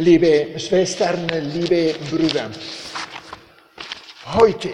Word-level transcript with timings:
Liebe 0.00 0.58
Schwestern, 0.58 1.28
liebe 1.28 1.94
Brüder, 2.10 2.48
heute 4.32 4.70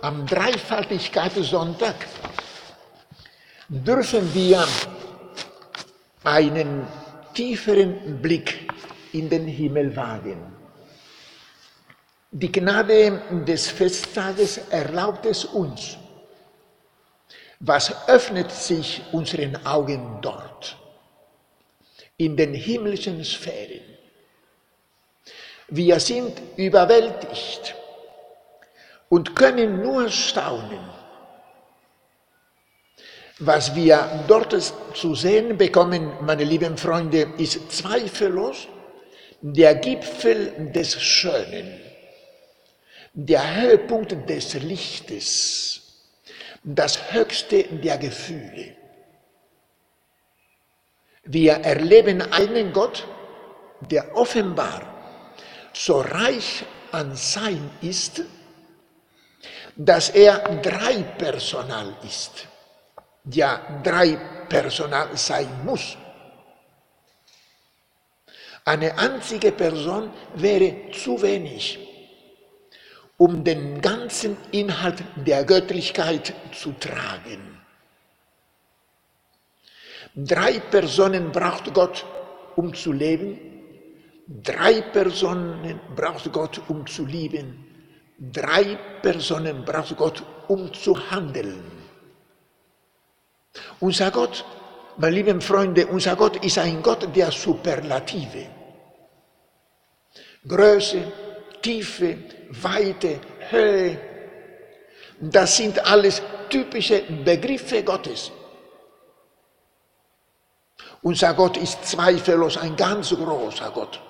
am 0.00 0.24
Dreifaltigkeitssonntag 0.24 1.94
dürfen 3.68 4.32
wir 4.32 4.66
einen 6.24 6.86
tieferen 7.34 8.22
Blick 8.22 8.72
in 9.12 9.28
den 9.28 9.46
Himmel 9.46 9.94
wagen. 9.94 10.40
Die 12.30 12.50
Gnade 12.50 13.20
des 13.46 13.68
Festtages 13.68 14.56
erlaubt 14.70 15.26
es 15.26 15.44
uns. 15.44 15.98
Was 17.60 18.08
öffnet 18.08 18.50
sich 18.50 19.02
unseren 19.12 19.66
Augen 19.66 20.16
dort? 20.22 20.78
In 22.16 22.38
den 22.38 22.54
himmlischen 22.54 23.22
Sphären. 23.22 23.91
Wir 25.74 26.00
sind 26.00 26.34
überwältigt 26.58 27.74
und 29.08 29.34
können 29.34 29.80
nur 29.80 30.10
staunen. 30.10 30.84
Was 33.38 33.74
wir 33.74 34.22
dort 34.28 34.54
zu 34.94 35.14
sehen 35.14 35.56
bekommen, 35.56 36.12
meine 36.20 36.44
lieben 36.44 36.76
Freunde, 36.76 37.26
ist 37.38 37.72
zweifellos 37.72 38.68
der 39.40 39.76
Gipfel 39.76 40.70
des 40.74 41.00
Schönen, 41.00 41.80
der 43.14 43.62
Höhepunkt 43.62 44.28
des 44.28 44.52
Lichtes, 44.52 45.80
das 46.62 47.14
Höchste 47.14 47.62
der 47.64 47.96
Gefühle. 47.96 48.76
Wir 51.24 51.54
erleben 51.54 52.20
einen 52.20 52.74
Gott, 52.74 53.08
der 53.90 54.14
offenbar 54.14 54.91
so 55.72 56.00
reich 56.00 56.64
an 56.92 57.16
Sein 57.16 57.70
ist, 57.80 58.22
dass 59.76 60.10
er 60.10 60.38
dreipersonal 60.60 61.96
ist, 62.04 62.46
ja 63.24 63.80
dreipersonal 63.82 65.16
sein 65.16 65.64
muss. 65.64 65.96
Eine 68.64 68.96
einzige 68.96 69.50
Person 69.50 70.12
wäre 70.34 70.92
zu 70.92 71.20
wenig, 71.20 71.78
um 73.16 73.42
den 73.42 73.80
ganzen 73.80 74.36
Inhalt 74.52 75.02
der 75.16 75.44
Göttlichkeit 75.44 76.32
zu 76.52 76.72
tragen. 76.72 77.60
Drei 80.14 80.60
Personen 80.60 81.32
braucht 81.32 81.72
Gott, 81.72 82.04
um 82.54 82.74
zu 82.74 82.92
leben. 82.92 83.51
Drei 84.40 84.80
Personen 84.80 85.78
braucht 85.94 86.32
Gott, 86.32 86.62
um 86.68 86.86
zu 86.86 87.04
lieben. 87.04 87.66
Drei 88.18 88.78
Personen 89.02 89.64
braucht 89.64 89.94
Gott, 89.96 90.22
um 90.48 90.72
zu 90.72 90.94
handeln. 91.10 91.62
Unser 93.80 94.10
Gott, 94.10 94.44
meine 94.96 95.16
lieben 95.16 95.40
Freunde, 95.40 95.86
unser 95.86 96.16
Gott 96.16 96.42
ist 96.42 96.56
ein 96.56 96.82
Gott 96.82 97.14
der 97.14 97.30
Superlative. 97.30 98.46
Größe, 100.48 101.12
Tiefe, 101.60 102.16
Weite, 102.50 103.20
Höhe, 103.50 104.00
das 105.20 105.56
sind 105.56 105.84
alles 105.84 106.22
typische 106.48 107.02
Begriffe 107.24 107.82
Gottes. 107.82 108.32
Unser 111.02 111.34
Gott 111.34 111.56
ist 111.58 111.84
zweifellos 111.84 112.56
ein 112.56 112.76
ganz 112.76 113.10
großer 113.10 113.70
Gott. 113.70 114.00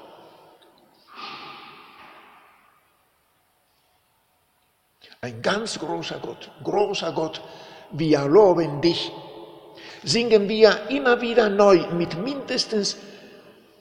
Ein 5.25 5.41
ganz 5.41 5.79
großer 5.79 6.19
Gott, 6.19 6.51
großer 6.65 7.13
Gott, 7.13 7.41
wir 7.93 8.25
loben 8.25 8.81
dich. 8.81 9.13
Singen 10.03 10.49
wir 10.49 10.91
immer 10.91 11.21
wieder 11.21 11.49
neu 11.49 11.79
mit 11.93 12.19
mindestens 12.19 12.97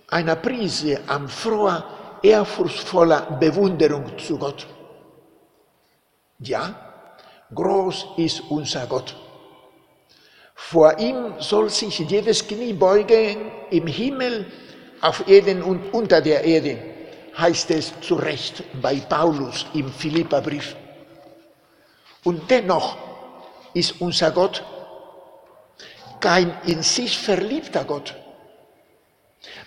einer 0.08 0.36
Prise 0.36 1.00
an 1.08 1.28
froher, 1.28 1.84
ehrfurchtsvoller 2.22 3.40
Bewunderung 3.40 4.06
zu 4.20 4.38
Gott. 4.38 4.68
Ja, 6.38 6.76
groß 7.56 8.06
ist 8.18 8.44
unser 8.52 8.86
Gott. 8.86 9.16
Vor 10.54 11.00
ihm 11.00 11.34
soll 11.40 11.72
sich 11.72 11.98
jedes 11.98 12.48
Knie 12.48 12.74
beugen 12.74 13.52
im 13.72 13.88
Himmel, 13.88 14.46
auf 15.02 15.28
Erden 15.28 15.64
und 15.64 15.92
unter 15.92 16.22
der 16.22 16.44
Erde, 16.44 16.78
heißt 17.36 17.72
es 17.72 18.00
zu 18.02 18.14
Recht 18.14 18.64
bei 18.80 18.98
Paulus 18.98 19.66
im 19.74 19.92
Philipperbrief. 19.92 20.76
Und 22.24 22.50
dennoch 22.50 22.98
ist 23.74 24.00
unser 24.00 24.32
Gott 24.32 24.64
kein 26.20 26.56
in 26.66 26.84
sich 26.84 27.18
verliebter 27.18 27.84
Gott, 27.84 28.16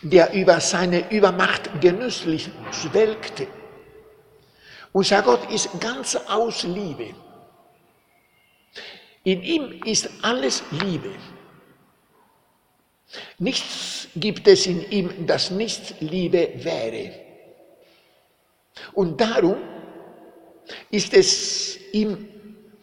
der 0.03 0.33
über 0.33 0.61
seine 0.61 1.11
Übermacht 1.11 1.81
genüsslich 1.81 2.49
schwelgte. 2.71 3.49
Unser 4.93 5.23
Gott 5.23 5.51
ist 5.51 5.69
ganz 5.81 6.15
aus 6.15 6.63
Liebe. 6.63 7.15
In 9.25 9.43
ihm 9.43 9.83
ist 9.85 10.09
alles 10.23 10.63
Liebe. 10.71 11.11
Nichts 13.39 14.09
gibt 14.15 14.47
es 14.47 14.67
in 14.67 14.89
ihm, 14.91 15.27
das 15.27 15.51
nicht 15.51 16.01
Liebe 16.01 16.53
wäre. 16.57 17.13
Und 18.93 19.21
darum 19.21 19.57
ist 20.91 21.13
es 21.15 21.79
ihm 21.93 22.34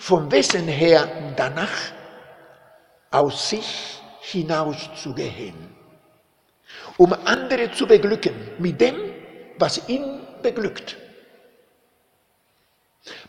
vom 0.01 0.31
Wesen 0.31 0.67
her 0.67 1.33
danach, 1.35 1.93
aus 3.11 3.49
sich 3.49 4.01
hinauszugehen, 4.21 5.53
um 6.97 7.13
andere 7.25 7.71
zu 7.71 7.85
beglücken 7.85 8.35
mit 8.57 8.81
dem, 8.81 8.95
was 9.59 9.87
ihn 9.87 10.25
beglückt. 10.41 10.97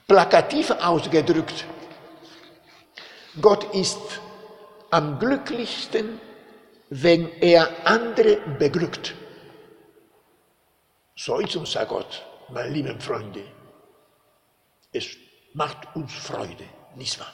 Plakativ 0.08 0.70
ausgedrückt, 0.70 1.66
Gott 3.40 3.74
ist 3.74 4.20
am 4.90 5.18
glücklichsten, 5.18 6.20
wenn 6.88 7.28
er 7.40 7.68
andere 7.84 8.36
beglückt. 8.58 9.14
So 11.16 11.38
ist 11.38 11.54
unser 11.56 11.84
Gott, 11.84 12.24
meine 12.48 12.70
lieben 12.70 12.98
Freunde. 12.98 13.44
Es 14.90 15.06
macht 15.54 15.94
uns 15.94 16.12
Freude, 16.12 16.64
nicht 16.96 17.18
wahr? 17.18 17.32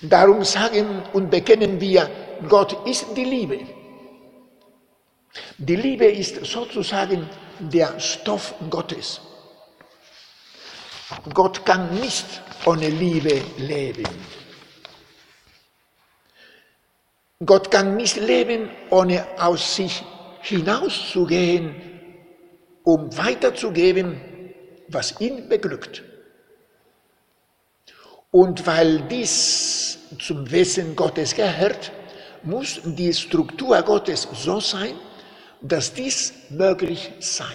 Darum 0.00 0.44
sagen 0.44 1.02
und 1.12 1.30
bekennen 1.30 1.80
wir, 1.80 2.10
Gott 2.48 2.86
ist 2.86 3.06
die 3.16 3.24
Liebe. 3.24 3.60
Die 5.58 5.76
Liebe 5.76 6.06
ist 6.06 6.44
sozusagen 6.44 7.28
der 7.58 7.98
Stoff 8.00 8.54
Gottes. 8.68 9.20
Gott 11.32 11.64
kann 11.64 11.94
nicht 12.00 12.26
ohne 12.64 12.88
Liebe 12.88 13.42
leben. 13.58 14.08
Gott 17.44 17.70
kann 17.70 17.96
nicht 17.96 18.16
leben, 18.16 18.70
ohne 18.90 19.26
aus 19.38 19.76
sich 19.76 20.02
hinauszugehen, 20.42 21.74
um 22.84 23.16
weiterzugeben, 23.16 24.20
was 24.88 25.20
ihn 25.20 25.48
beglückt. 25.48 26.02
Und 28.32 28.66
weil 28.66 29.02
dies 29.02 29.98
zum 30.18 30.50
Wesen 30.50 30.96
Gottes 30.96 31.34
gehört, 31.34 31.92
muss 32.42 32.80
die 32.82 33.12
Struktur 33.12 33.80
Gottes 33.82 34.26
so 34.32 34.58
sein, 34.58 34.94
dass 35.60 35.92
dies 35.92 36.32
möglich 36.48 37.10
sei. 37.20 37.54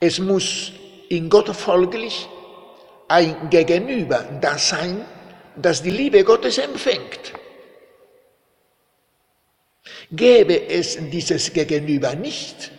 Es 0.00 0.18
muss 0.18 0.72
in 1.10 1.28
Gott 1.28 1.54
folglich 1.54 2.28
ein 3.08 3.50
Gegenüber 3.50 4.24
da 4.40 4.56
sein, 4.56 5.04
das 5.54 5.82
die 5.82 5.90
Liebe 5.90 6.24
Gottes 6.24 6.56
empfängt. 6.56 7.34
Gäbe 10.10 10.68
es 10.68 10.96
dieses 11.10 11.52
Gegenüber 11.52 12.14
nicht, 12.14 12.72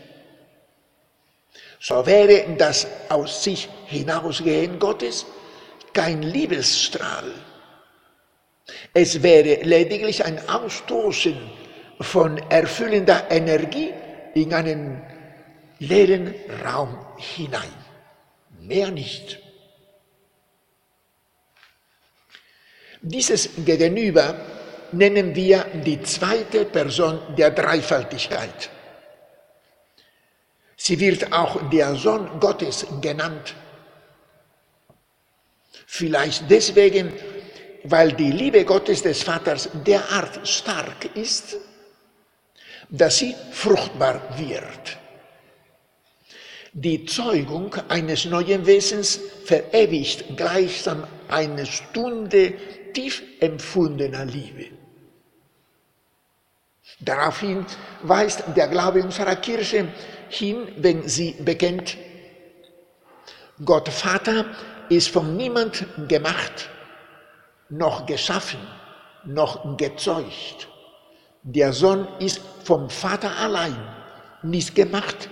so 1.80 2.04
wäre 2.06 2.56
das 2.58 2.88
aus 3.10 3.44
sich 3.44 3.70
hinausgehen 3.86 4.80
Gottes 4.80 5.26
kein 5.94 6.22
Liebesstrahl. 6.22 7.32
Es 8.94 9.22
wäre 9.24 9.64
lediglich 9.64 10.26
ein 10.26 10.48
Ausstoßen 10.50 11.38
von 12.02 12.38
erfüllender 12.50 13.30
Energie 13.32 13.94
in 14.34 14.54
einen 14.54 15.02
leeren 15.80 16.34
Raum 16.64 16.98
hinein. 17.18 17.74
Mehr 18.60 18.92
nicht. 18.92 19.40
Dieses 23.02 23.50
Gegenüber 23.66 24.36
nennen 24.92 25.36
wir 25.36 25.66
die 25.86 26.02
zweite 26.02 26.66
Person 26.66 27.20
der 27.38 27.52
Dreifaltigkeit. 27.52 28.70
Sie 30.76 31.00
wird 31.00 31.32
auch 31.34 31.70
der 31.70 31.96
Sohn 31.96 32.40
Gottes 32.40 32.86
genannt. 33.02 33.56
Vielleicht 35.90 36.52
deswegen, 36.52 37.14
weil 37.86 38.12
die 38.12 38.30
Liebe 38.30 38.66
Gottes 38.66 39.02
des 39.02 39.24
Vaters 39.24 39.70
derart 39.86 40.46
stark 40.46 41.16
ist, 41.16 41.58
dass 42.90 43.20
sie 43.20 43.34
fruchtbar 43.52 44.22
wird. 44.38 44.98
Die 46.74 47.06
Zeugung 47.06 47.74
eines 47.88 48.26
neuen 48.26 48.66
Wesens 48.66 49.20
verewigt 49.46 50.36
gleichsam 50.36 51.08
eine 51.30 51.66
Stunde 51.66 52.54
tief 52.94 53.24
empfundener 53.40 54.26
Liebe. 54.26 54.66
Daraufhin 57.00 57.66
weist 58.04 58.44
der 58.56 58.68
Glaube 58.68 59.02
unserer 59.02 59.38
Kirche 59.38 59.88
hin, 60.30 60.68
wenn 60.78 61.08
sie 61.08 61.32
bekennt, 61.40 61.98
Gott 63.64 63.88
Vater 63.90 64.46
ist 64.90 65.10
von 65.10 65.36
niemand 65.36 65.86
gemacht, 66.08 66.70
noch 67.70 68.06
geschaffen, 68.06 68.60
noch 69.26 69.78
gezeugt. 69.78 70.68
Der 71.44 71.74
Sohn 71.74 72.08
ist 72.20 72.42
vom 72.64 72.90
Vater 72.90 73.32
allein 73.38 73.76
nicht 74.44 74.76
gemacht, 74.76 75.30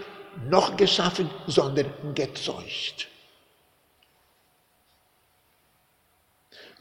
noch 0.49 0.75
geschaffen, 0.75 1.29
sondern 1.47 1.91
gezeugt. 2.13 3.07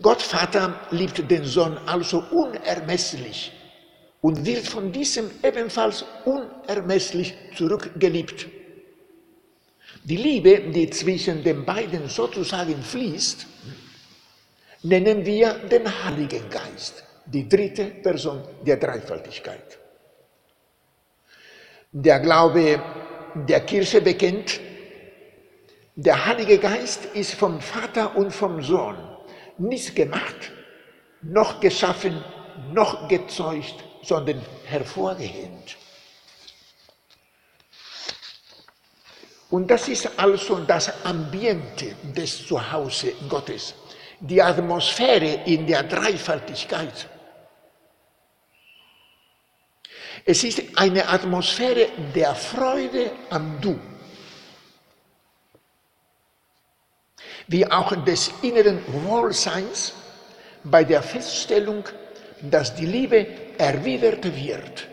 Gott 0.02 0.22
Vater 0.22 0.80
liebt 0.90 1.30
den 1.30 1.44
Sohn 1.44 1.78
also 1.86 2.24
unermesslich 2.32 3.52
und 4.20 4.44
wird 4.44 4.66
von 4.66 4.90
diesem 4.90 5.30
ebenfalls 5.42 6.04
unermesslich 6.24 7.34
zurückgeliebt. 7.56 8.46
Die 10.04 10.16
Liebe, 10.16 10.60
die 10.70 10.90
zwischen 10.90 11.42
den 11.42 11.64
beiden 11.64 12.10
sozusagen 12.10 12.82
fließt, 12.82 13.46
nennen 14.82 15.24
wir 15.24 15.54
den 15.54 15.86
Heiligen 16.04 16.50
Geist, 16.50 17.02
die 17.24 17.48
dritte 17.48 17.86
Person 17.86 18.42
der 18.66 18.76
Dreifaltigkeit. 18.76 19.78
Der 21.90 22.20
Glaube 22.20 22.82
der 23.34 23.60
Kirche 23.60 24.02
bekennt, 24.02 24.60
der 25.96 26.26
Heilige 26.26 26.58
Geist 26.58 27.06
ist 27.14 27.32
vom 27.32 27.62
Vater 27.62 28.14
und 28.14 28.30
vom 28.30 28.62
Sohn 28.62 28.98
nicht 29.56 29.96
gemacht, 29.96 30.52
noch 31.22 31.60
geschaffen, 31.60 32.22
noch 32.74 33.08
gezeugt, 33.08 33.76
sondern 34.02 34.42
hervorgehend. 34.66 35.78
Und 39.54 39.70
das 39.70 39.86
ist 39.86 40.08
also 40.18 40.64
das 40.64 41.04
Ambiente 41.04 41.94
des 42.02 42.44
Zuhause 42.44 43.12
Gottes, 43.28 43.72
die 44.18 44.42
Atmosphäre 44.42 45.44
in 45.46 45.64
der 45.64 45.84
Dreifaltigkeit. 45.84 47.08
Es 50.24 50.42
ist 50.42 50.60
eine 50.74 51.08
Atmosphäre 51.08 51.86
der 52.12 52.34
Freude 52.34 53.12
am 53.30 53.60
Du, 53.60 53.78
wie 57.46 57.64
auch 57.70 57.94
des 58.04 58.32
inneren 58.42 58.80
Wohlseins 59.04 59.92
bei 60.64 60.82
der 60.82 61.00
Feststellung, 61.00 61.84
dass 62.42 62.74
die 62.74 62.86
Liebe 62.86 63.24
erwidert 63.56 64.24
wird. 64.34 64.88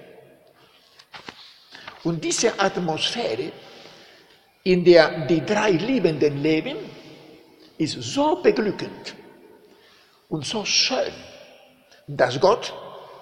Und 2.04 2.24
diese 2.24 2.60
Atmosphäre, 2.60 3.52
in 4.64 4.84
der 4.84 5.26
die 5.28 5.46
drei 5.46 5.72
Liebenden 5.72 6.42
leben, 6.42 6.78
ist 7.78 8.02
so 8.02 8.36
beglückend 8.42 9.16
und 10.30 10.46
so 10.46 10.64
schön, 10.66 11.14
dass 12.08 12.40
Gott, 12.40 12.74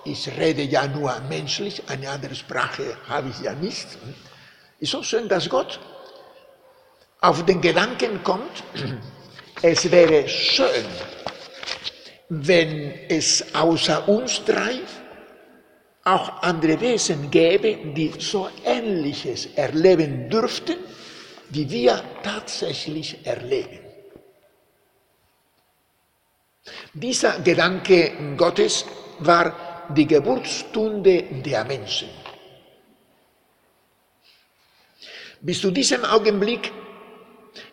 ich 0.03 0.27
rede 0.38 0.63
ja 0.63 0.88
nur 0.88 1.18
menschlich, 1.30 1.81
eine 1.88 2.09
andere 2.09 2.36
Sprache 2.36 2.97
habe 3.07 3.30
ich 3.30 3.39
ja 3.39 3.53
nicht, 3.53 3.88
ist 4.80 4.91
so 4.91 5.01
schön, 5.01 5.30
dass 5.30 5.50
Gott 5.50 5.80
auf 7.21 7.45
den 7.45 7.62
Gedanken 7.62 8.21
kommt, 8.24 8.63
es 9.62 9.89
wäre 9.89 10.27
schön, 10.27 10.85
wenn 12.30 12.94
es 13.09 13.56
außer 13.56 14.07
uns 14.07 14.44
drei 14.45 14.80
auch 16.03 16.42
andere 16.42 16.80
Wesen 16.80 17.30
gäbe, 17.30 17.77
die 17.94 18.13
so 18.19 18.50
Ähnliches 18.65 19.47
erleben 19.56 20.30
dürften, 20.30 20.77
wie 21.50 21.69
wir 21.69 22.04
tatsächlich 22.24 23.25
erleben. 23.25 23.80
Dieser 26.94 27.40
Gedanke 27.40 28.36
Gottes 28.38 28.86
war 29.19 29.88
die 29.90 30.06
Geburtsstunde 30.06 31.24
der 31.46 31.66
Menschen. 31.66 32.10
Bis 35.42 35.62
zu 35.62 35.72
diesem 35.72 36.04
Augenblick 36.06 36.72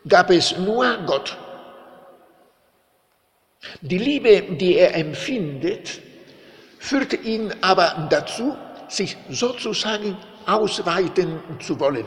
gab 0.08 0.30
es 0.30 0.56
nur 0.56 0.98
Gott. 1.04 1.36
Die 3.80 3.98
Liebe, 3.98 4.42
die 4.56 4.76
er 4.76 4.94
empfindet, 4.94 6.00
führt 6.78 7.12
ihn 7.24 7.52
aber 7.60 8.06
dazu, 8.08 8.56
sich 8.88 9.16
sozusagen 9.28 10.16
ausweiten 10.46 11.40
zu 11.58 11.78
wollen. 11.80 12.06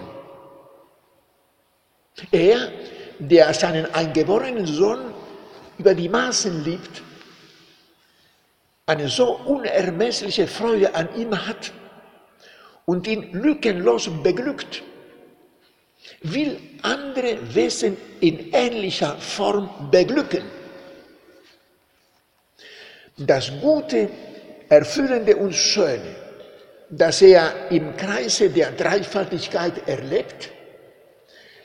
Er, 2.31 2.71
der 3.19 3.53
seinen 3.53 3.93
eingeborenen 3.93 4.65
Sohn 4.65 5.13
über 5.77 5.93
die 5.93 6.09
Maßen 6.09 6.63
liebt, 6.63 7.01
eine 8.85 9.07
so 9.07 9.37
unermessliche 9.45 10.47
Freude 10.47 10.93
an 10.95 11.07
ihm 11.15 11.31
hat 11.47 11.71
und 12.85 13.07
ihn 13.07 13.31
lückenlos 13.33 14.09
beglückt, 14.23 14.81
will 16.21 16.59
andere 16.81 17.37
Wesen 17.53 17.95
in 18.19 18.51
ähnlicher 18.51 19.15
Form 19.17 19.89
beglücken. 19.91 20.43
Das 23.17 23.51
Gute, 23.61 24.09
Erfüllende 24.69 25.35
und 25.35 25.53
Schöne, 25.53 26.15
das 26.89 27.21
er 27.21 27.69
im 27.69 27.95
Kreise 27.95 28.49
der 28.49 28.71
Dreifaltigkeit 28.71 29.87
erlebt, 29.87 30.49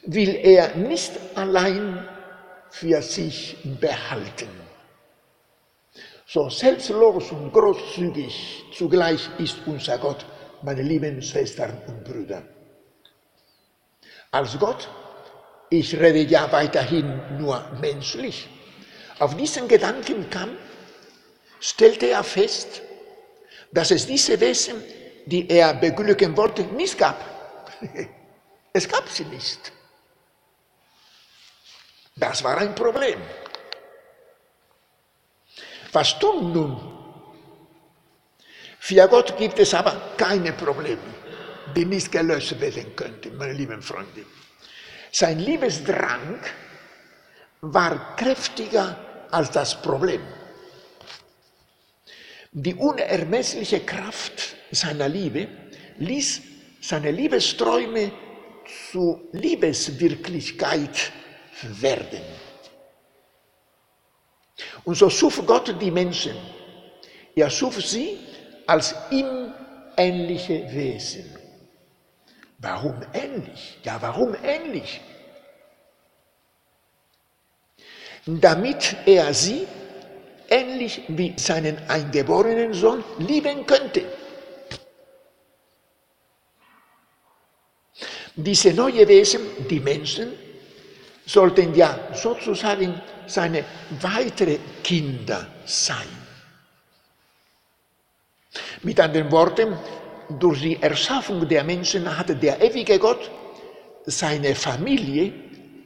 will 0.07 0.35
er 0.43 0.75
nicht 0.77 1.13
allein 1.35 2.07
für 2.71 3.01
sich 3.03 3.57
behalten. 3.81 4.49
So 6.27 6.49
selbstlos 6.49 7.31
und 7.33 7.53
großzügig 7.53 8.65
zugleich 8.77 9.29
ist 9.39 9.59
unser 9.67 9.99
Gott, 9.99 10.25
meine 10.63 10.83
lieben 10.83 11.23
Schwestern 11.23 11.77
und 11.87 12.03
Brüder. 12.05 12.43
Als 14.31 14.59
Gott, 14.59 14.89
ich 15.71 15.95
rede 15.95 16.23
ja 16.23 16.51
weiterhin 16.51 17.39
nur 17.39 17.65
menschlich, 17.81 18.49
auf 19.19 19.37
diesen 19.37 19.69
Gedanken 19.69 20.29
kam, 20.29 20.51
stellte 21.61 22.11
er 22.11 22.25
fest, 22.25 22.83
dass 23.71 23.91
es 23.91 24.07
diese 24.07 24.41
Wesen, 24.41 24.83
die 25.27 25.49
er 25.49 25.75
beglücken 25.75 26.37
wollte, 26.37 26.63
nicht 26.63 26.99
gab. 26.99 27.19
Es 28.77 28.89
gab 28.89 29.09
sie 29.09 29.25
nicht. 29.27 29.74
Das 32.17 32.43
war 32.45 32.59
ein 32.59 32.75
Problem. 32.75 33.21
Was 35.93 36.19
tun 36.19 36.53
nun? 36.53 36.95
Für 38.79 39.09
Gott 39.09 39.37
gibt 39.39 39.59
es 39.59 39.73
aber 39.75 40.13
keine 40.17 40.53
Probleme, 40.53 41.15
die 41.75 41.85
nicht 41.85 42.13
gelöst 42.13 42.61
werden 42.61 42.95
könnten, 42.95 43.37
meine 43.37 43.53
lieben 43.53 43.81
Freunde. 43.81 44.27
Sein 45.11 45.39
Liebesdrang 45.39 46.41
war 47.61 48.17
kräftiger 48.17 49.27
als 49.31 49.51
das 49.51 49.81
Problem. 49.81 50.21
Die 52.53 52.75
unermessliche 52.75 53.81
Kraft 53.81 54.55
seiner 54.71 55.09
Liebe 55.09 55.49
ließ 55.99 56.43
seine 56.81 57.11
Liebesträume 57.11 58.13
zu 58.91 59.29
Liebeswirklichkeit 59.33 61.13
werden. 61.63 62.23
Und 64.85 64.97
so 64.97 65.11
schuf 65.11 65.45
Gott 65.47 65.75
die 65.81 65.91
Menschen. 65.91 66.37
Er 67.35 67.51
schuf 67.51 67.83
sie 67.85 68.19
als 68.67 68.95
ihm 69.11 69.53
ähnliche 69.97 70.71
Wesen. 70.73 71.37
Warum 72.59 73.01
ähnlich? 73.13 73.79
Ja, 73.83 74.01
warum 74.01 74.35
ähnlich? 74.43 75.01
Damit 78.27 78.97
er 79.05 79.35
sie 79.35 79.67
ähnlich 80.49 81.03
wie 81.09 81.35
seinen 81.37 81.77
eingeborenen 81.89 82.73
Sohn 82.73 83.05
lieben 83.19 83.67
könnte. 83.67 84.05
Diese 88.37 88.73
neue 88.73 89.07
Wesen, 89.07 89.43
die 89.69 89.81
Menschen, 89.81 90.33
sollten 91.27 91.75
ja 91.75 91.99
sozusagen 92.13 93.01
seine 93.27 93.65
weitere 94.01 94.59
Kinder 94.83 95.47
sein. 95.65 96.25
Mit 98.83 99.01
anderen 99.01 99.31
Worten, 99.31 99.77
durch 100.29 100.61
die 100.61 100.81
Erschaffung 100.81 101.47
der 101.49 101.65
Menschen 101.65 102.17
hatte 102.17 102.37
der 102.37 102.61
ewige 102.61 102.99
Gott 102.99 103.31
seine 104.07 104.55
Familie, 104.55 105.33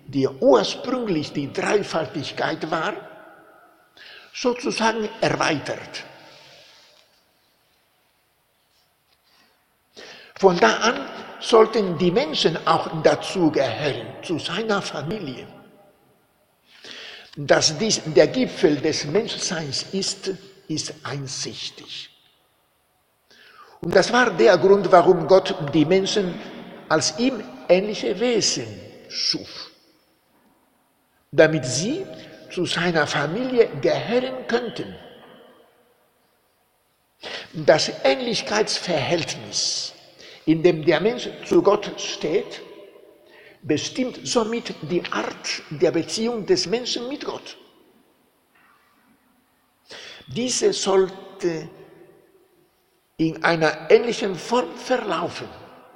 die 0.06 0.26
ursprünglich 0.26 1.32
die 1.32 1.52
Dreifaltigkeit 1.52 2.70
war, 2.70 2.94
sozusagen 4.32 5.08
erweitert. 5.20 6.04
Von 10.36 10.56
da 10.58 10.76
an 10.76 11.06
sollten 11.40 11.98
die 11.98 12.10
Menschen 12.10 12.56
auch 12.66 13.02
dazugehören, 13.02 14.06
zu 14.22 14.38
seiner 14.38 14.82
Familie. 14.82 15.46
Dass 17.36 17.78
dies 17.78 18.00
der 18.04 18.26
Gipfel 18.26 18.76
des 18.76 19.04
Menschseins 19.04 19.86
ist, 19.92 20.30
ist 20.66 20.92
einsichtig. 21.04 22.10
Und 23.80 23.94
das 23.94 24.12
war 24.12 24.30
der 24.30 24.58
Grund, 24.58 24.90
warum 24.90 25.28
Gott 25.28 25.54
die 25.72 25.84
Menschen 25.84 26.34
als 26.88 27.18
ihm 27.18 27.44
ähnliche 27.68 28.18
Wesen 28.18 28.66
schuf, 29.08 29.70
damit 31.30 31.64
sie 31.64 32.04
zu 32.50 32.66
seiner 32.66 33.06
Familie 33.06 33.68
gehören 33.80 34.46
könnten. 34.48 34.96
Das 37.52 37.92
Ähnlichkeitsverhältnis 38.02 39.94
in 40.48 40.62
dem 40.62 40.82
der 40.82 40.98
Mensch 40.98 41.28
zu 41.44 41.62
Gott 41.62 41.92
steht, 42.00 42.62
bestimmt 43.62 44.18
somit 44.24 44.74
die 44.90 45.02
Art 45.10 45.62
der 45.68 45.90
Beziehung 45.90 46.46
des 46.46 46.66
Menschen 46.66 47.06
mit 47.06 47.22
Gott. 47.22 47.58
Diese 50.26 50.72
sollte 50.72 51.68
in 53.18 53.44
einer 53.44 53.90
ähnlichen 53.90 54.34
Form 54.34 54.74
verlaufen, 54.74 55.48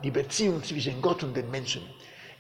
die 0.05 0.11
Beziehung 0.11 0.63
zwischen 0.63 1.01
Gott 1.01 1.23
und 1.23 1.35
den 1.35 1.51
Menschen. 1.51 1.83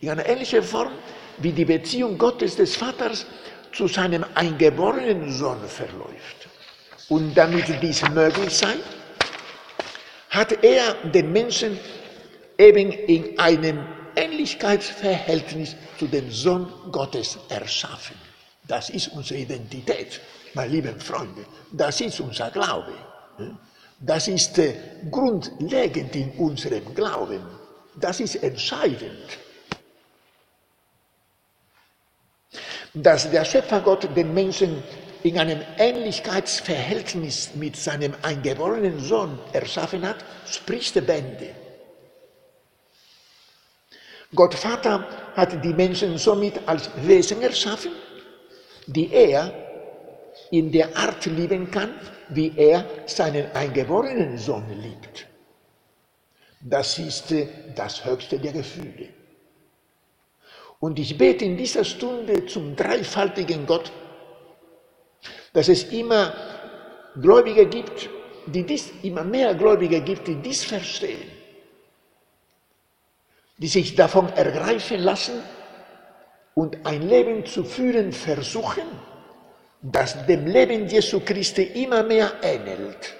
In 0.00 0.10
einer 0.10 0.26
ähnlichen 0.26 0.62
Form 0.62 0.92
wie 1.38 1.52
die 1.52 1.64
Beziehung 1.64 2.18
Gottes 2.18 2.56
des 2.56 2.76
Vaters 2.76 3.24
zu 3.72 3.88
seinem 3.88 4.26
eingeborenen 4.34 5.32
Sohn 5.32 5.66
verläuft. 5.66 6.48
Und 7.08 7.32
damit 7.34 7.64
dies 7.80 8.02
möglich 8.10 8.54
sei, 8.54 8.74
hat 10.28 10.64
er 10.64 10.94
den 11.10 11.32
Menschen 11.32 11.78
eben 12.62 12.92
in 12.92 13.38
einem 13.38 13.84
Ähnlichkeitsverhältnis 14.14 15.74
zu 15.98 16.06
dem 16.06 16.30
Sohn 16.30 16.72
Gottes 16.92 17.38
erschaffen. 17.48 18.16
Das 18.68 18.90
ist 18.90 19.08
unsere 19.08 19.40
Identität, 19.40 20.20
meine 20.54 20.72
lieben 20.72 21.00
Freunde. 21.00 21.44
Das 21.72 22.00
ist 22.00 22.20
unser 22.20 22.50
Glaube. 22.50 22.94
Das 23.98 24.28
ist 24.28 24.58
äh, 24.58 24.74
grundlegend 25.10 26.14
in 26.14 26.30
unserem 26.32 26.94
Glauben. 26.94 27.42
Das 27.96 28.20
ist 28.20 28.36
entscheidend. 28.36 29.28
Dass 32.94 33.30
der 33.30 33.44
Schöpfergott 33.44 34.08
den 34.14 34.34
Menschen 34.34 34.82
in 35.22 35.38
einem 35.38 35.60
Ähnlichkeitsverhältnis 35.78 37.54
mit 37.54 37.76
seinem 37.76 38.14
eingeborenen 38.22 39.00
Sohn 39.00 39.38
erschaffen 39.52 40.06
hat, 40.06 40.24
spricht 40.46 40.94
Bände. 41.06 41.61
Gott 44.34 44.54
Vater 44.54 45.06
hat 45.36 45.62
die 45.62 45.74
Menschen 45.74 46.16
somit 46.16 46.54
als 46.66 46.90
Wesen 47.06 47.42
erschaffen, 47.42 47.92
die 48.86 49.12
er 49.12 49.52
in 50.50 50.72
der 50.72 50.96
Art 50.96 51.26
lieben 51.26 51.70
kann, 51.70 51.90
wie 52.30 52.52
er 52.56 52.86
seinen 53.06 53.50
eingeborenen 53.52 54.38
Sohn 54.38 54.64
liebt. 54.80 55.26
Das 56.60 56.98
ist 56.98 57.34
das 57.74 58.04
höchste 58.04 58.38
der 58.38 58.52
Gefühle. 58.52 59.08
Und 60.80 60.98
ich 60.98 61.16
bete 61.18 61.44
in 61.44 61.56
dieser 61.56 61.84
Stunde 61.84 62.46
zum 62.46 62.74
dreifaltigen 62.74 63.66
Gott, 63.66 63.92
dass 65.52 65.68
es 65.68 65.84
immer 65.92 66.32
Gläubige 67.20 67.66
gibt, 67.66 68.08
die 68.46 68.64
dies, 68.64 68.92
immer 69.02 69.24
mehr 69.24 69.54
Gläubige 69.54 70.00
gibt, 70.00 70.26
die 70.26 70.36
dies 70.36 70.64
verstehen 70.64 71.41
die 73.58 73.68
sich 73.68 73.94
davon 73.94 74.28
ergreifen 74.32 75.00
lassen 75.00 75.42
und 76.54 76.84
ein 76.84 77.08
Leben 77.08 77.46
zu 77.46 77.64
führen 77.64 78.12
versuchen, 78.12 78.84
das 79.80 80.26
dem 80.26 80.46
Leben 80.46 80.88
Jesu 80.88 81.20
Christi 81.20 81.62
immer 81.62 82.02
mehr 82.02 82.32
ähnelt. 82.42 83.14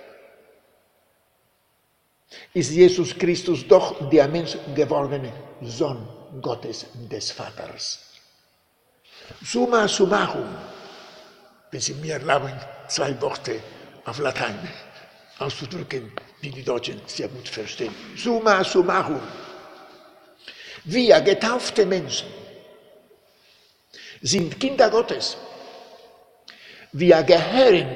Ist 2.54 2.70
Jesus 2.70 3.16
Christus 3.18 3.66
doch 3.66 4.08
der 4.10 4.28
Mensch 4.28 4.56
gewordene 4.74 5.32
Sohn 5.60 6.06
Gottes 6.40 6.86
des 7.10 7.30
Vaters. 7.30 8.12
Summa 9.42 9.86
summarum, 9.88 10.48
wenn 11.70 11.80
Sie 11.80 11.94
mir 11.94 12.14
erlauben, 12.14 12.52
zwei 12.88 13.18
Worte 13.20 13.60
auf 14.04 14.18
Latein 14.18 14.56
auszudrücken, 15.38 16.12
die 16.42 16.50
die 16.50 16.62
Deutschen 16.62 17.00
sehr 17.06 17.28
gut 17.28 17.48
verstehen. 17.48 17.94
Summa 18.16 18.62
summarum. 18.64 19.20
Wir 20.84 21.20
getaufte 21.20 21.86
Menschen 21.86 22.28
sind 24.22 24.58
Kinder 24.58 24.90
Gottes. 24.90 25.36
Wir 26.92 27.22
gehören 27.22 27.86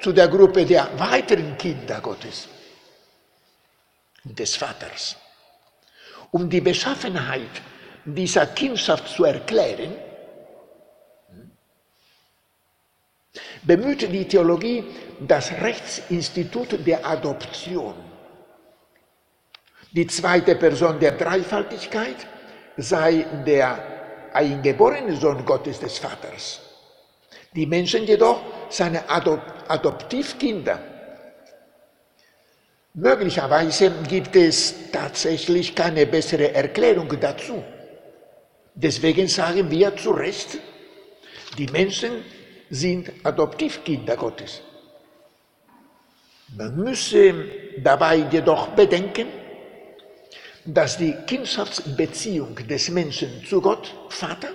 zu 0.00 0.12
der 0.12 0.28
Gruppe 0.28 0.64
der 0.64 0.88
weiteren 0.98 1.56
Kinder 1.58 2.00
Gottes, 2.00 2.48
des 4.24 4.56
Vaters. 4.56 5.16
Um 6.30 6.48
die 6.48 6.60
Beschaffenheit 6.60 7.62
dieser 8.04 8.46
Kindschaft 8.46 9.08
zu 9.08 9.24
erklären, 9.24 9.94
bemüht 13.62 14.02
die 14.02 14.26
Theologie 14.26 14.84
das 15.20 15.50
Rechtsinstitut 15.52 16.86
der 16.86 17.04
Adoption. 17.04 18.05
Die 19.96 20.06
zweite 20.06 20.56
Person 20.56 21.00
der 21.00 21.12
Dreifaltigkeit 21.12 22.16
sei 22.76 23.24
der 23.46 23.78
eingeborene 24.30 25.16
Sohn 25.16 25.42
Gottes 25.42 25.80
des 25.80 25.96
Vaters. 25.96 26.60
Die 27.54 27.64
Menschen 27.64 28.04
jedoch 28.04 28.42
seine 28.68 29.08
Adop 29.08 29.40
Adoptivkinder. 29.68 30.78
Möglicherweise 32.92 33.90
gibt 34.06 34.36
es 34.36 34.90
tatsächlich 34.92 35.74
keine 35.74 36.04
bessere 36.04 36.52
Erklärung 36.52 37.08
dazu. 37.18 37.64
Deswegen 38.74 39.26
sagen 39.28 39.70
wir 39.70 39.96
zu 39.96 40.10
Recht, 40.10 40.58
die 41.56 41.68
Menschen 41.68 42.22
sind 42.68 43.10
Adoptivkinder 43.24 44.16
Gottes. 44.16 44.60
Man 46.54 46.76
müsse 46.76 47.34
dabei 47.78 48.16
jedoch 48.30 48.68
bedenken, 48.68 49.45
dass 50.66 50.98
die 50.98 51.14
Kindschaftsbeziehung 51.26 52.56
des 52.68 52.88
Menschen 52.90 53.44
zu 53.48 53.60
Gott, 53.60 53.94
Vater, 54.08 54.50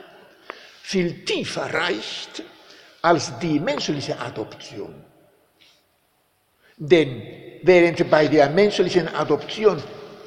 viel 0.84 1.24
tiefer 1.24 1.74
reicht 1.74 2.44
als 3.02 3.32
die 3.40 3.60
menschliche 3.60 4.20
Adoption. 4.20 4.94
Denn 6.78 7.22
während 7.64 8.10
bei 8.10 8.28
der 8.28 8.50
menschlichen 8.50 9.08
Adoption 9.08 9.82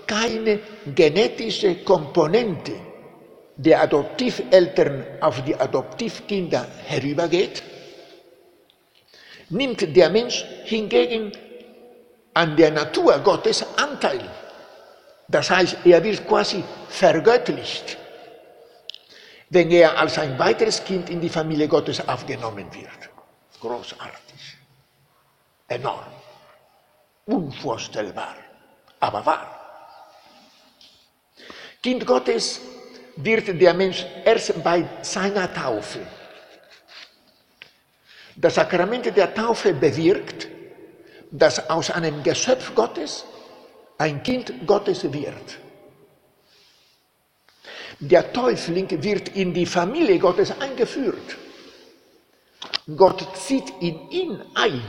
keine 0.06 0.60
genetische 0.94 1.76
Komponente 1.76 2.72
der 3.56 3.82
Adoptiveltern 3.82 5.04
auf 5.20 5.42
die 5.44 5.54
Adoptivkinder 5.54 6.66
herübergeht, 6.86 7.62
nimmt 9.50 9.96
der 9.96 10.10
Mensch 10.10 10.44
hingegen 10.64 11.32
an 12.32 12.56
der 12.56 12.70
Natur 12.70 13.18
Gottes 13.18 13.64
Anteil 13.76 14.20
das 15.28 15.50
heißt, 15.50 15.78
er 15.84 16.02
wird 16.02 16.26
quasi 16.28 16.62
vergöttlicht, 16.88 17.96
wenn 19.50 19.70
er 19.70 19.98
als 19.98 20.18
ein 20.18 20.38
weiteres 20.38 20.84
Kind 20.84 21.08
in 21.10 21.20
die 21.20 21.28
Familie 21.28 21.68
Gottes 21.68 22.06
aufgenommen 22.06 22.66
wird. 22.72 23.10
Großartig, 23.60 24.58
enorm, 25.68 26.12
unvorstellbar, 27.26 28.36
aber 29.00 29.24
wahr. 29.24 29.60
Kind 31.82 32.06
Gottes 32.06 32.60
wird 33.16 33.60
der 33.60 33.74
Mensch 33.74 34.04
erst 34.24 34.62
bei 34.62 34.86
seiner 35.02 35.52
Taufe. 35.52 36.00
Das 38.36 38.56
Sakrament 38.56 39.16
der 39.16 39.32
Taufe 39.32 39.72
bewirkt, 39.72 40.48
dass 41.30 41.70
aus 41.70 41.90
einem 41.90 42.22
Geschöpf 42.22 42.74
Gottes 42.74 43.24
ein 43.98 44.22
Kind 44.22 44.52
Gottes 44.66 45.04
wird. 45.12 45.58
Der 48.00 48.32
Täufling 48.32 49.02
wird 49.02 49.28
in 49.30 49.54
die 49.54 49.66
Familie 49.66 50.18
Gottes 50.18 50.52
eingeführt. 50.60 51.36
Gott 52.96 53.24
zieht 53.36 53.72
in 53.80 54.10
ihn 54.10 54.42
ein, 54.54 54.82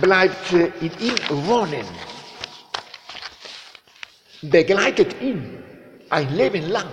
bleibt 0.00 0.52
in 0.52 0.92
ihm 1.00 1.46
wohnen, 1.46 1.86
begleitet 4.42 5.20
ihn 5.20 5.62
ein 6.08 6.34
Leben 6.34 6.70
lang, 6.70 6.88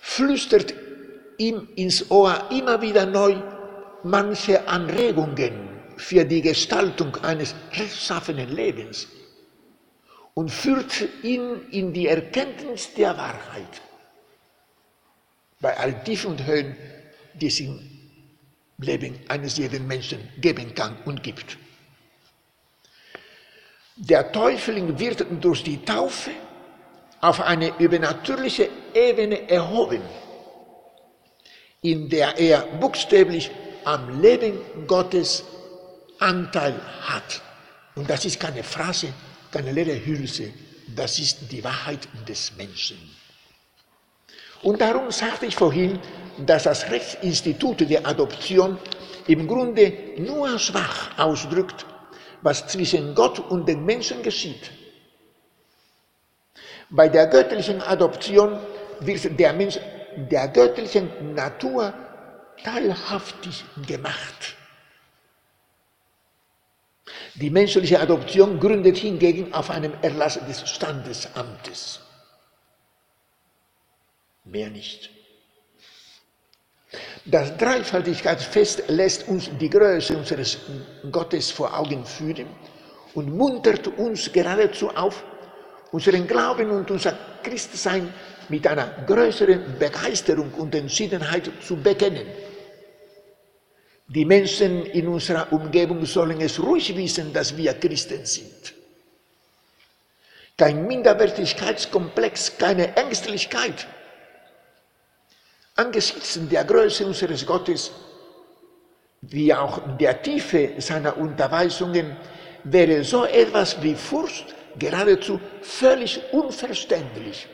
flüstert 0.00 0.74
ihm 1.38 1.68
ins 1.76 2.10
Ohr 2.10 2.48
immer 2.50 2.80
wieder 2.80 3.06
neu 3.06 3.36
manche 4.02 4.66
Anregungen 4.66 5.73
für 5.96 6.24
die 6.24 6.42
Gestaltung 6.42 7.16
eines 7.16 7.54
rechtschaffenen 7.72 8.54
Lebens 8.54 9.08
und 10.34 10.50
führt 10.50 11.08
ihn 11.22 11.68
in 11.70 11.92
die 11.92 12.08
Erkenntnis 12.08 12.92
der 12.94 13.16
Wahrheit. 13.16 13.80
Bei 15.60 15.76
allen 15.76 16.04
Tiefen 16.04 16.32
und 16.32 16.44
Höhen, 16.44 16.76
die 17.34 17.46
es 17.46 17.60
im 17.60 17.80
Leben 18.78 19.18
eines 19.28 19.56
jeden 19.56 19.86
Menschen 19.86 20.28
geben 20.40 20.74
kann 20.74 20.96
und 21.04 21.22
gibt. 21.22 21.56
Der 23.96 24.32
Teufel 24.32 24.98
wird 24.98 25.24
durch 25.40 25.62
die 25.62 25.84
Taufe 25.84 26.32
auf 27.20 27.40
eine 27.40 27.78
übernatürliche 27.78 28.68
Ebene 28.92 29.48
erhoben, 29.48 30.02
in 31.80 32.08
der 32.08 32.36
er 32.36 32.62
buchstäblich 32.80 33.50
am 33.84 34.20
Leben 34.20 34.58
Gottes 34.86 35.44
Anteil 36.18 36.74
hat. 37.02 37.42
Und 37.94 38.08
das 38.08 38.24
ist 38.24 38.40
keine 38.40 38.62
Phrase, 38.62 39.12
keine 39.50 39.72
leere 39.72 40.04
Hülse, 40.04 40.52
das 40.94 41.18
ist 41.18 41.50
die 41.50 41.62
Wahrheit 41.62 42.08
des 42.28 42.56
Menschen. 42.56 42.98
Und 44.62 44.80
darum 44.80 45.10
sagte 45.10 45.46
ich 45.46 45.54
vorhin, 45.56 45.98
dass 46.38 46.64
das 46.64 46.90
Rechtsinstitut 46.90 47.88
der 47.88 48.06
Adoption 48.06 48.78
im 49.26 49.46
Grunde 49.46 49.92
nur 50.18 50.58
schwach 50.58 51.18
ausdrückt, 51.18 51.86
was 52.42 52.66
zwischen 52.66 53.14
Gott 53.14 53.38
und 53.38 53.68
den 53.68 53.84
Menschen 53.84 54.22
geschieht. 54.22 54.70
Bei 56.90 57.08
der 57.08 57.26
göttlichen 57.26 57.80
Adoption 57.80 58.58
wird 59.00 59.38
der 59.38 59.52
Mensch 59.52 59.78
der 60.16 60.48
göttlichen 60.48 61.34
Natur 61.34 61.92
teilhaftig 62.62 63.64
gemacht. 63.86 64.56
Die 67.34 67.50
menschliche 67.50 67.98
Adoption 68.00 68.60
gründet 68.60 68.96
hingegen 68.96 69.52
auf 69.52 69.70
einem 69.70 69.92
Erlass 70.02 70.38
des 70.46 70.68
Standesamtes. 70.70 72.00
Mehr 74.44 74.70
nicht. 74.70 75.10
Das 77.24 77.56
Dreifaltigkeitsfest 77.56 78.84
lässt 78.88 79.26
uns 79.26 79.50
die 79.58 79.70
Größe 79.70 80.16
unseres 80.16 80.58
Gottes 81.10 81.50
vor 81.50 81.76
Augen 81.76 82.04
führen 82.04 82.46
und 83.14 83.34
muntert 83.34 83.88
uns 83.98 84.30
geradezu 84.32 84.90
auf, 84.90 85.24
unseren 85.90 86.26
Glauben 86.26 86.70
und 86.70 86.88
unser 86.90 87.18
Christsein 87.42 88.12
mit 88.48 88.66
einer 88.66 88.86
größeren 89.06 89.78
Begeisterung 89.78 90.52
und 90.54 90.74
Entschiedenheit 90.74 91.50
zu 91.66 91.76
bekennen. 91.76 92.26
Die 94.06 94.24
Menschen 94.24 94.84
in 94.86 95.08
unserer 95.08 95.50
Umgebung 95.52 96.04
sollen 96.04 96.40
es 96.40 96.62
ruhig 96.62 96.94
wissen, 96.94 97.32
dass 97.32 97.56
wir 97.56 97.72
Christen 97.74 98.24
sind. 98.26 98.74
Kein 100.56 100.86
Minderwertigkeitskomplex, 100.86 102.58
keine 102.58 102.96
Ängstlichkeit. 102.96 103.86
Angesichts 105.74 106.38
der 106.50 106.64
Größe 106.64 107.06
unseres 107.06 107.44
Gottes, 107.44 107.90
wie 109.22 109.52
auch 109.52 109.80
der 109.98 110.22
Tiefe 110.22 110.74
seiner 110.78 111.16
Unterweisungen, 111.16 112.16
wäre 112.62 113.02
so 113.02 113.24
etwas 113.24 113.82
wie 113.82 113.94
Furcht 113.94 114.54
geradezu 114.78 115.40
völlig 115.62 116.20
unverständlich. 116.32 117.48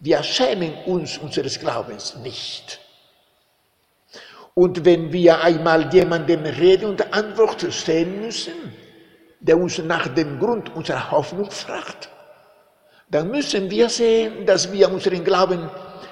Wir 0.00 0.22
schämen 0.22 0.74
uns 0.84 1.16
unseres 1.18 1.58
Glaubens 1.58 2.16
nicht. 2.16 2.81
Und 4.54 4.84
wenn 4.84 5.12
wir 5.12 5.40
einmal 5.40 5.92
jemandem 5.92 6.44
Rede 6.44 6.86
und 6.86 7.12
Antwort 7.12 7.66
stehen 7.72 8.20
müssen, 8.20 8.52
der 9.40 9.56
uns 9.58 9.78
nach 9.78 10.08
dem 10.08 10.38
Grund 10.38 10.74
unserer 10.74 11.10
Hoffnung 11.10 11.50
fragt, 11.50 12.10
dann 13.10 13.30
müssen 13.30 13.70
wir 13.70 13.88
sehen, 13.88 14.46
dass 14.46 14.70
wir 14.72 14.90
unseren 14.90 15.24
Glauben 15.24 15.70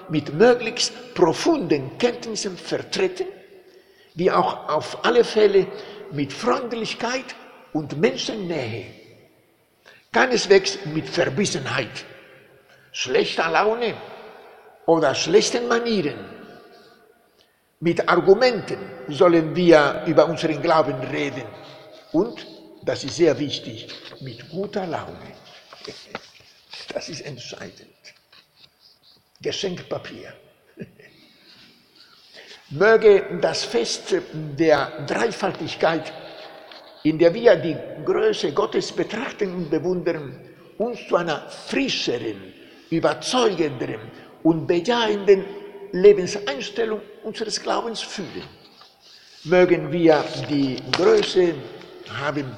mit 0.08 0.34
möglichst 0.34 1.14
profunden 1.14 1.96
Kenntnissen 1.98 2.56
vertreten, 2.56 3.26
wie 4.14 4.30
auch 4.30 4.68
auf 4.68 5.04
alle 5.04 5.22
Fälle 5.24 5.66
mit 6.10 6.32
Freundlichkeit 6.32 7.36
und 7.72 7.98
Menschennähe, 7.98 8.86
keineswegs 10.12 10.78
mit 10.86 11.08
Verbissenheit, 11.08 12.04
schlechter 12.90 13.50
Laune 13.50 13.94
oder 14.86 15.14
schlechten 15.14 15.68
Manieren 15.68 16.39
mit 17.80 18.06
Argumenten 18.08 18.78
sollen 19.08 19.56
wir 19.56 20.04
über 20.06 20.26
unseren 20.26 20.60
Glauben 20.60 21.00
reden. 21.00 21.44
Und, 22.12 22.46
das 22.82 23.04
ist 23.04 23.16
sehr 23.16 23.38
wichtig, 23.38 23.88
mit 24.20 24.48
guter 24.50 24.86
Laune. 24.86 25.32
Das 26.92 27.08
ist 27.08 27.20
entscheidend. 27.20 27.94
Geschenkpapier. 29.40 30.32
Möge 32.70 33.38
das 33.40 33.62
Fest 33.62 34.16
der 34.32 35.04
Dreifaltigkeit, 35.06 36.12
in 37.04 37.16
der 37.16 37.32
wir 37.32 37.54
die 37.54 37.76
Größe 38.04 38.52
Gottes 38.52 38.90
betrachten 38.90 39.54
und 39.54 39.70
bewundern, 39.70 40.36
uns 40.78 41.06
zu 41.06 41.14
einer 41.14 41.48
frischeren, 41.48 42.52
überzeugenderen 42.90 44.10
und 44.42 44.66
bejahenden 44.66 45.44
Lebenseinstellung 45.92 47.02
unseres 47.22 47.60
Glaubens 47.62 48.00
fühlen. 48.00 48.44
Mögen 49.44 49.90
wir 49.90 50.24
die 50.48 50.76
Größe 50.92 51.54
haben, 52.20 52.56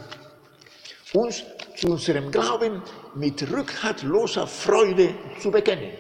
uns 1.13 1.45
zu 1.77 1.93
unserem 1.93 2.31
Glauben 2.31 2.83
mit 3.15 3.51
rückhaltloser 3.51 4.47
Freude 4.47 5.15
zu 5.41 5.51
bekennen. 5.51 5.93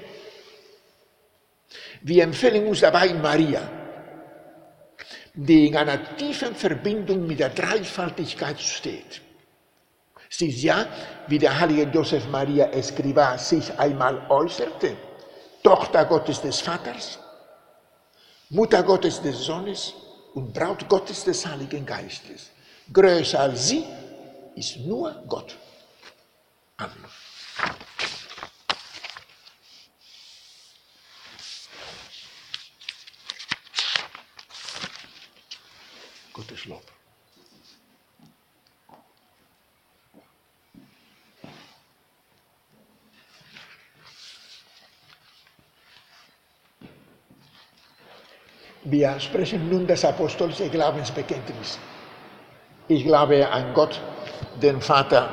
Wir 2.02 2.24
empfehlen 2.24 2.66
uns 2.66 2.80
dabei 2.80 3.14
Maria, 3.14 3.62
die 5.34 5.68
in 5.68 5.76
einer 5.76 6.16
tiefen 6.16 6.54
Verbindung 6.54 7.26
mit 7.26 7.40
der 7.40 7.50
Dreifaltigkeit 7.50 8.60
steht. 8.60 9.20
Sie 10.28 10.48
ist 10.48 10.62
ja, 10.62 10.86
wie 11.28 11.38
der 11.38 11.58
heilige 11.60 11.90
Josef 11.90 12.26
Maria 12.28 12.66
Escrivá 12.72 13.38
sich 13.38 13.78
einmal 13.78 14.26
äußerte, 14.30 14.96
Tochter 15.62 16.06
Gottes 16.06 16.40
des 16.40 16.60
Vaters, 16.60 17.18
Mutter 18.52 18.82
Gottes 18.82 19.22
des 19.22 19.46
Sohnes 19.46 19.94
und 20.34 20.52
Braut 20.52 20.86
Gottes 20.86 21.24
des 21.24 21.46
Heiligen 21.46 21.86
Geistes. 21.86 22.50
Größer 22.92 23.40
als 23.40 23.68
sie 23.68 23.82
ist 24.54 24.76
nur 24.76 25.10
Gott. 25.26 25.56
Amen. 26.76 27.06
Gottes 36.34 36.66
Lob. 36.66 36.82
Wir 48.84 49.20
sprechen 49.20 49.70
nun 49.70 49.86
das 49.86 50.04
apostolische 50.04 50.68
Glaubensbekenntnis. 50.68 51.78
Ich 52.88 53.04
glaube 53.04 53.48
an 53.48 53.72
Gott, 53.74 54.00
den 54.60 54.80
Vater 54.80 55.28